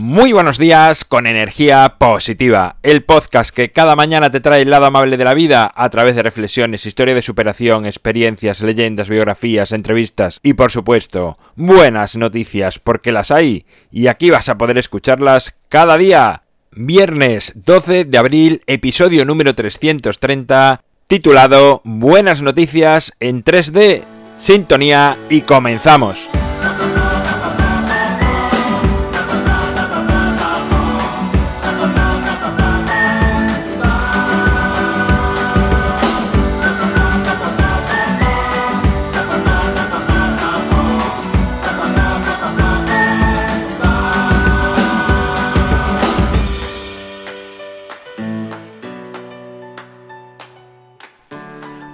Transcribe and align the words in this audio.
Muy 0.00 0.32
buenos 0.32 0.58
días 0.58 1.04
con 1.04 1.26
energía 1.26 1.96
positiva, 1.98 2.76
el 2.84 3.02
podcast 3.02 3.50
que 3.50 3.72
cada 3.72 3.96
mañana 3.96 4.30
te 4.30 4.38
trae 4.38 4.62
el 4.62 4.70
lado 4.70 4.86
amable 4.86 5.16
de 5.16 5.24
la 5.24 5.34
vida 5.34 5.72
a 5.74 5.90
través 5.90 6.14
de 6.14 6.22
reflexiones, 6.22 6.86
historia 6.86 7.16
de 7.16 7.20
superación, 7.20 7.84
experiencias, 7.84 8.60
leyendas, 8.60 9.08
biografías, 9.08 9.72
entrevistas 9.72 10.38
y 10.44 10.52
por 10.52 10.70
supuesto 10.70 11.36
buenas 11.56 12.14
noticias 12.16 12.78
porque 12.78 13.10
las 13.10 13.32
hay 13.32 13.66
y 13.90 14.06
aquí 14.06 14.30
vas 14.30 14.48
a 14.48 14.56
poder 14.56 14.78
escucharlas 14.78 15.56
cada 15.68 15.98
día. 15.98 16.42
Viernes 16.70 17.54
12 17.56 18.04
de 18.04 18.18
abril, 18.18 18.62
episodio 18.68 19.24
número 19.24 19.56
330, 19.56 20.80
titulado 21.08 21.80
Buenas 21.82 22.40
noticias 22.40 23.14
en 23.18 23.42
3D. 23.42 24.04
Sintonía 24.38 25.18
y 25.28 25.40
comenzamos. 25.40 26.28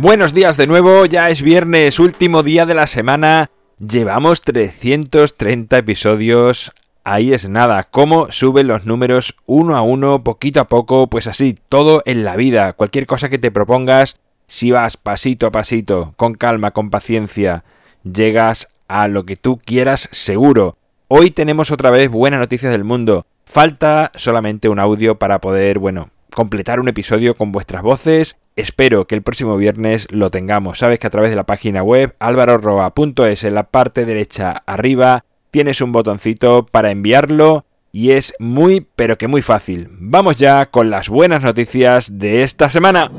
Buenos 0.00 0.32
días 0.32 0.56
de 0.56 0.68
nuevo, 0.68 1.06
ya 1.06 1.28
es 1.28 1.42
viernes, 1.42 1.98
último 1.98 2.44
día 2.44 2.66
de 2.66 2.74
la 2.74 2.86
semana. 2.86 3.50
Llevamos 3.80 4.42
330 4.42 5.76
episodios. 5.76 6.72
Ahí 7.02 7.32
es 7.32 7.48
nada, 7.48 7.82
cómo 7.82 8.30
suben 8.30 8.68
los 8.68 8.86
números 8.86 9.34
uno 9.44 9.76
a 9.76 9.82
uno, 9.82 10.22
poquito 10.22 10.60
a 10.60 10.68
poco, 10.68 11.08
pues 11.08 11.26
así, 11.26 11.58
todo 11.68 12.04
en 12.06 12.22
la 12.22 12.36
vida, 12.36 12.74
cualquier 12.74 13.06
cosa 13.08 13.28
que 13.28 13.40
te 13.40 13.50
propongas, 13.50 14.20
si 14.46 14.70
vas 14.70 14.96
pasito 14.96 15.48
a 15.48 15.50
pasito, 15.50 16.14
con 16.16 16.34
calma, 16.34 16.70
con 16.70 16.90
paciencia, 16.90 17.64
llegas 18.04 18.68
a 18.86 19.08
lo 19.08 19.26
que 19.26 19.34
tú 19.34 19.58
quieras 19.58 20.08
seguro. 20.12 20.76
Hoy 21.08 21.32
tenemos 21.32 21.72
otra 21.72 21.90
vez 21.90 22.08
buenas 22.08 22.38
noticias 22.38 22.70
del 22.70 22.84
mundo. 22.84 23.26
Falta 23.46 24.12
solamente 24.14 24.68
un 24.68 24.78
audio 24.78 25.18
para 25.18 25.40
poder, 25.40 25.80
bueno, 25.80 26.10
completar 26.38 26.78
un 26.78 26.86
episodio 26.86 27.36
con 27.36 27.50
vuestras 27.50 27.82
voces 27.82 28.36
Espero 28.54 29.08
que 29.08 29.16
el 29.16 29.22
próximo 29.22 29.56
viernes 29.56 30.06
lo 30.12 30.30
tengamos. 30.30 30.78
Sabes 30.78 31.00
que 31.00 31.08
a 31.08 31.10
través 31.10 31.30
de 31.30 31.36
la 31.36 31.46
página 31.46 31.82
web 31.82 32.14
alvaroroa.es 32.20 33.42
en 33.42 33.54
la 33.54 33.64
parte 33.64 34.04
derecha 34.04 34.62
arriba 34.66 35.24
tienes 35.50 35.80
un 35.80 35.90
botoncito 35.90 36.64
para 36.64 36.92
enviarlo 36.92 37.64
y 37.90 38.12
es 38.12 38.34
muy 38.38 38.86
pero 38.94 39.18
que 39.18 39.26
muy 39.26 39.42
fácil. 39.42 39.88
Vamos 39.90 40.36
ya 40.36 40.66
con 40.66 40.90
las 40.90 41.08
buenas 41.08 41.42
noticias 41.42 42.18
de 42.18 42.44
esta 42.44 42.70
semana. 42.70 43.10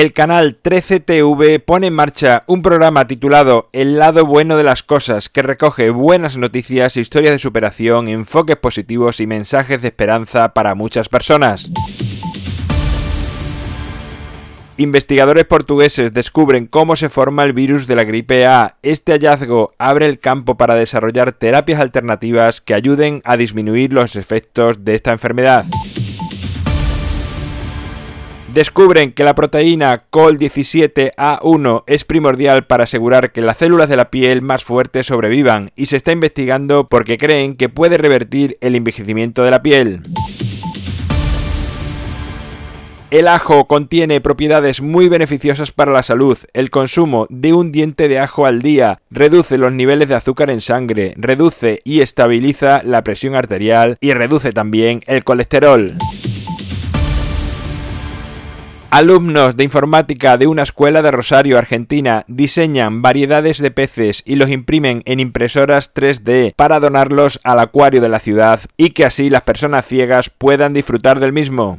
El 0.00 0.14
canal 0.14 0.58
13TV 0.62 1.62
pone 1.62 1.88
en 1.88 1.92
marcha 1.92 2.42
un 2.46 2.62
programa 2.62 3.06
titulado 3.06 3.68
El 3.74 3.98
lado 3.98 4.24
bueno 4.24 4.56
de 4.56 4.64
las 4.64 4.82
cosas 4.82 5.28
que 5.28 5.42
recoge 5.42 5.90
buenas 5.90 6.38
noticias, 6.38 6.96
historias 6.96 7.32
de 7.32 7.38
superación, 7.38 8.08
enfoques 8.08 8.56
positivos 8.56 9.20
y 9.20 9.26
mensajes 9.26 9.82
de 9.82 9.88
esperanza 9.88 10.54
para 10.54 10.74
muchas 10.74 11.10
personas. 11.10 11.68
Investigadores 14.78 15.44
portugueses 15.44 16.14
descubren 16.14 16.66
cómo 16.66 16.96
se 16.96 17.10
forma 17.10 17.44
el 17.44 17.52
virus 17.52 17.86
de 17.86 17.96
la 17.96 18.04
gripe 18.04 18.46
A. 18.46 18.76
Este 18.82 19.12
hallazgo 19.12 19.74
abre 19.76 20.06
el 20.06 20.18
campo 20.18 20.56
para 20.56 20.76
desarrollar 20.76 21.32
terapias 21.32 21.78
alternativas 21.78 22.62
que 22.62 22.72
ayuden 22.72 23.20
a 23.26 23.36
disminuir 23.36 23.92
los 23.92 24.16
efectos 24.16 24.82
de 24.82 24.94
esta 24.94 25.12
enfermedad 25.12 25.66
descubren 28.52 29.12
que 29.12 29.24
la 29.24 29.34
proteína 29.34 30.04
COL17A1 30.10 31.84
es 31.86 32.04
primordial 32.04 32.66
para 32.66 32.84
asegurar 32.84 33.32
que 33.32 33.40
las 33.40 33.58
células 33.58 33.88
de 33.88 33.96
la 33.96 34.10
piel 34.10 34.42
más 34.42 34.64
fuertes 34.64 35.06
sobrevivan 35.06 35.72
y 35.76 35.86
se 35.86 35.96
está 35.96 36.12
investigando 36.12 36.88
porque 36.88 37.18
creen 37.18 37.56
que 37.56 37.68
puede 37.68 37.96
revertir 37.96 38.58
el 38.60 38.74
envejecimiento 38.74 39.42
de 39.44 39.50
la 39.50 39.62
piel. 39.62 40.02
El 43.10 43.26
ajo 43.26 43.66
contiene 43.66 44.20
propiedades 44.20 44.80
muy 44.80 45.08
beneficiosas 45.08 45.72
para 45.72 45.90
la 45.90 46.04
salud. 46.04 46.38
El 46.52 46.70
consumo 46.70 47.26
de 47.28 47.52
un 47.52 47.72
diente 47.72 48.06
de 48.06 48.20
ajo 48.20 48.46
al 48.46 48.62
día 48.62 49.00
reduce 49.10 49.58
los 49.58 49.72
niveles 49.72 50.08
de 50.08 50.14
azúcar 50.14 50.48
en 50.48 50.60
sangre, 50.60 51.14
reduce 51.16 51.80
y 51.82 52.02
estabiliza 52.02 52.82
la 52.84 53.02
presión 53.02 53.34
arterial 53.34 53.96
y 54.00 54.12
reduce 54.12 54.52
también 54.52 55.02
el 55.08 55.24
colesterol. 55.24 55.96
Alumnos 58.90 59.56
de 59.56 59.62
informática 59.62 60.36
de 60.36 60.48
una 60.48 60.64
escuela 60.64 61.00
de 61.00 61.12
Rosario, 61.12 61.58
Argentina, 61.58 62.24
diseñan 62.26 63.02
variedades 63.02 63.58
de 63.58 63.70
peces 63.70 64.24
y 64.26 64.34
los 64.34 64.50
imprimen 64.50 65.02
en 65.04 65.20
impresoras 65.20 65.94
3D 65.94 66.54
para 66.56 66.80
donarlos 66.80 67.38
al 67.44 67.60
acuario 67.60 68.00
de 68.00 68.08
la 68.08 68.18
ciudad 68.18 68.58
y 68.76 68.90
que 68.90 69.04
así 69.04 69.30
las 69.30 69.42
personas 69.42 69.86
ciegas 69.86 70.28
puedan 70.28 70.74
disfrutar 70.74 71.20
del 71.20 71.32
mismo. 71.32 71.78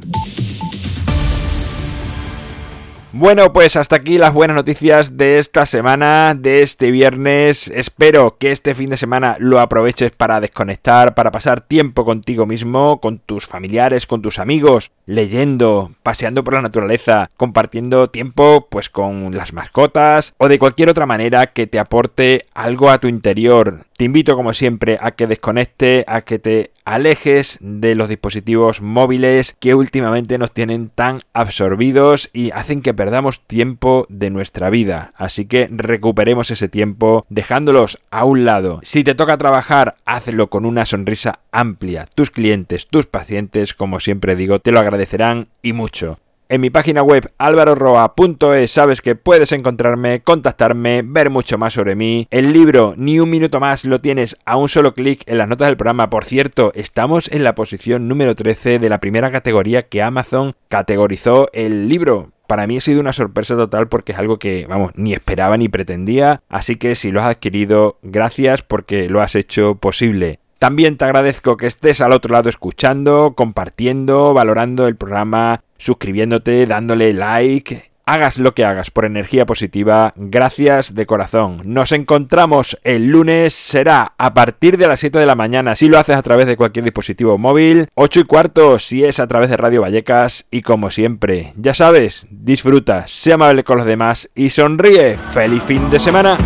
Bueno, 3.14 3.52
pues 3.52 3.76
hasta 3.76 3.96
aquí 3.96 4.16
las 4.16 4.32
buenas 4.32 4.56
noticias 4.56 5.18
de 5.18 5.38
esta 5.38 5.66
semana, 5.66 6.34
de 6.34 6.62
este 6.62 6.90
viernes. 6.90 7.68
Espero 7.68 8.38
que 8.38 8.52
este 8.52 8.74
fin 8.74 8.88
de 8.88 8.96
semana 8.96 9.36
lo 9.38 9.60
aproveches 9.60 10.12
para 10.12 10.40
desconectar, 10.40 11.12
para 11.12 11.30
pasar 11.30 11.60
tiempo 11.60 12.06
contigo 12.06 12.46
mismo, 12.46 13.00
con 13.02 13.18
tus 13.18 13.46
familiares, 13.46 14.06
con 14.06 14.22
tus 14.22 14.38
amigos, 14.38 14.92
leyendo, 15.04 15.92
paseando 16.02 16.42
por 16.42 16.54
la 16.54 16.62
naturaleza, 16.62 17.28
compartiendo 17.36 18.08
tiempo 18.08 18.68
pues 18.70 18.88
con 18.88 19.36
las 19.36 19.52
mascotas 19.52 20.32
o 20.38 20.48
de 20.48 20.58
cualquier 20.58 20.88
otra 20.88 21.04
manera 21.04 21.48
que 21.48 21.66
te 21.66 21.78
aporte 21.78 22.46
algo 22.54 22.88
a 22.88 22.96
tu 22.96 23.08
interior. 23.08 23.84
Te 23.98 24.04
invito 24.04 24.36
como 24.36 24.54
siempre 24.54 24.98
a 25.02 25.10
que 25.10 25.26
desconecte, 25.26 26.04
a 26.08 26.22
que 26.22 26.38
te 26.38 26.70
alejes 26.84 27.58
de 27.60 27.94
los 27.94 28.08
dispositivos 28.08 28.80
móviles 28.80 29.56
que 29.58 29.74
últimamente 29.74 30.38
nos 30.38 30.52
tienen 30.52 30.90
tan 30.90 31.20
absorbidos 31.32 32.30
y 32.32 32.50
hacen 32.50 32.82
que 32.82 32.94
perdamos 32.94 33.40
tiempo 33.40 34.06
de 34.08 34.30
nuestra 34.30 34.70
vida. 34.70 35.12
Así 35.16 35.46
que 35.46 35.68
recuperemos 35.70 36.50
ese 36.50 36.68
tiempo 36.68 37.26
dejándolos 37.28 37.98
a 38.10 38.24
un 38.24 38.44
lado. 38.44 38.80
Si 38.82 39.04
te 39.04 39.14
toca 39.14 39.38
trabajar, 39.38 39.96
hazlo 40.04 40.48
con 40.48 40.64
una 40.64 40.86
sonrisa 40.86 41.40
amplia. 41.50 42.06
Tus 42.14 42.30
clientes, 42.30 42.86
tus 42.86 43.06
pacientes, 43.06 43.74
como 43.74 44.00
siempre 44.00 44.36
digo, 44.36 44.58
te 44.58 44.72
lo 44.72 44.80
agradecerán 44.80 45.48
y 45.62 45.72
mucho. 45.72 46.18
En 46.52 46.60
mi 46.60 46.68
página 46.68 47.02
web 47.02 47.32
alvaroroa.es 47.38 48.70
sabes 48.70 49.00
que 49.00 49.16
puedes 49.16 49.52
encontrarme, 49.52 50.20
contactarme, 50.20 51.00
ver 51.02 51.30
mucho 51.30 51.56
más 51.56 51.72
sobre 51.72 51.94
mí. 51.94 52.28
El 52.30 52.52
libro 52.52 52.92
Ni 52.98 53.18
un 53.20 53.30
minuto 53.30 53.58
más 53.58 53.86
lo 53.86 54.02
tienes 54.02 54.36
a 54.44 54.58
un 54.58 54.68
solo 54.68 54.92
clic 54.92 55.22
en 55.24 55.38
las 55.38 55.48
notas 55.48 55.68
del 55.68 55.78
programa. 55.78 56.10
Por 56.10 56.26
cierto, 56.26 56.70
estamos 56.74 57.32
en 57.32 57.42
la 57.42 57.54
posición 57.54 58.06
número 58.06 58.34
13 58.34 58.78
de 58.78 58.88
la 58.90 59.00
primera 59.00 59.32
categoría 59.32 59.88
que 59.88 60.02
Amazon 60.02 60.52
categorizó 60.68 61.48
el 61.54 61.88
libro 61.88 62.32
para 62.46 62.66
mí 62.66 62.76
ha 62.76 62.80
sido 62.82 63.00
una 63.00 63.14
sorpresa 63.14 63.56
total 63.56 63.88
porque 63.88 64.12
es 64.12 64.18
algo 64.18 64.38
que, 64.38 64.66
vamos, 64.68 64.92
ni 64.94 65.14
esperaba 65.14 65.56
ni 65.56 65.70
pretendía. 65.70 66.42
Así 66.50 66.76
que 66.76 66.96
si 66.96 67.12
lo 67.12 67.22
has 67.22 67.28
adquirido, 67.28 67.96
gracias 68.02 68.60
porque 68.60 69.08
lo 69.08 69.22
has 69.22 69.36
hecho 69.36 69.76
posible. 69.76 70.38
También 70.62 70.96
te 70.96 71.04
agradezco 71.04 71.56
que 71.56 71.66
estés 71.66 72.00
al 72.00 72.12
otro 72.12 72.34
lado 72.34 72.48
escuchando, 72.48 73.32
compartiendo, 73.34 74.32
valorando 74.32 74.86
el 74.86 74.94
programa, 74.94 75.64
suscribiéndote, 75.82 76.66
dándole 76.66 77.12
like. 77.12 77.92
Hagas 78.04 78.38
lo 78.38 78.52
que 78.52 78.64
hagas 78.64 78.90
por 78.90 79.04
energía 79.04 79.46
positiva, 79.46 80.12
gracias 80.16 80.96
de 80.96 81.06
corazón. 81.06 81.62
Nos 81.64 81.92
encontramos 81.92 82.76
el 82.82 83.06
lunes, 83.06 83.54
será 83.54 84.14
a 84.18 84.34
partir 84.34 84.76
de 84.76 84.88
las 84.88 84.98
7 84.98 85.20
de 85.20 85.26
la 85.26 85.36
mañana 85.36 85.76
si 85.76 85.88
lo 85.88 85.98
haces 85.98 86.16
a 86.16 86.22
través 86.22 86.48
de 86.48 86.56
cualquier 86.56 86.84
dispositivo 86.84 87.38
móvil, 87.38 87.86
8 87.94 88.20
y 88.20 88.24
cuarto 88.24 88.80
si 88.80 89.04
es 89.04 89.20
a 89.20 89.28
través 89.28 89.50
de 89.50 89.56
Radio 89.56 89.82
Vallecas 89.82 90.46
y 90.50 90.62
como 90.62 90.90
siempre, 90.90 91.52
ya 91.56 91.74
sabes, 91.74 92.26
disfruta, 92.30 93.06
sea 93.06 93.36
amable 93.36 93.62
con 93.62 93.76
los 93.76 93.86
demás 93.86 94.30
y 94.34 94.50
sonríe. 94.50 95.16
¡Feliz 95.32 95.62
fin 95.62 95.88
de 95.88 96.00
semana! 96.00 96.36